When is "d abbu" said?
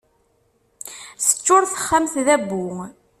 2.25-2.63